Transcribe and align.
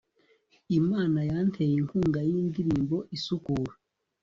imana 0.79 1.19
yanteye 1.29 1.73
inkunga 1.81 2.19
y'indirimbo 2.29 2.97
isukura 3.15 3.73